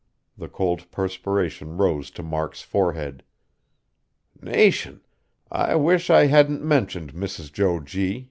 The 0.35 0.47
cold 0.49 0.89
perspiration 0.89 1.77
rose 1.77 2.09
to 2.09 2.23
Mark's 2.23 2.63
forehead. 2.63 3.21
"Nation! 4.41 5.01
I 5.51 5.75
wish 5.75 6.09
I 6.09 6.25
hadn't 6.25 6.63
mentioned 6.63 7.13
Mrs. 7.13 7.53
Jo 7.53 7.79
G. 7.81 8.19